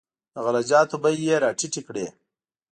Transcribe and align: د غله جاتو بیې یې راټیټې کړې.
د 0.33 0.35
غله 0.45 0.61
جاتو 0.69 0.95
بیې 1.03 1.19
یې 1.27 1.35
راټیټې 1.43 1.81
کړې. 1.87 2.05